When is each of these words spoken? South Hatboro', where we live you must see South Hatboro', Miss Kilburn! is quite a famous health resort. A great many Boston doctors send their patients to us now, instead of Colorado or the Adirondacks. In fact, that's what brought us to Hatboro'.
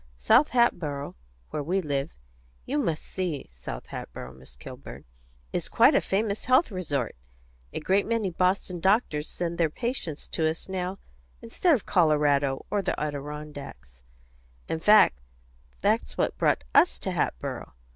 South 0.17 0.49
Hatboro', 0.49 1.13
where 1.51 1.61
we 1.61 1.79
live 1.79 2.09
you 2.65 2.79
must 2.79 3.03
see 3.03 3.47
South 3.51 3.85
Hatboro', 3.89 4.33
Miss 4.33 4.55
Kilburn! 4.55 5.05
is 5.53 5.69
quite 5.69 5.93
a 5.93 6.01
famous 6.01 6.45
health 6.45 6.71
resort. 6.71 7.15
A 7.71 7.79
great 7.79 8.07
many 8.07 8.31
Boston 8.31 8.79
doctors 8.79 9.29
send 9.29 9.59
their 9.59 9.69
patients 9.69 10.27
to 10.29 10.49
us 10.49 10.67
now, 10.67 10.97
instead 11.43 11.75
of 11.75 11.85
Colorado 11.85 12.65
or 12.71 12.81
the 12.81 12.99
Adirondacks. 12.99 14.01
In 14.67 14.79
fact, 14.79 15.19
that's 15.83 16.17
what 16.17 16.35
brought 16.35 16.63
us 16.73 16.97
to 16.97 17.11
Hatboro'. 17.11 17.73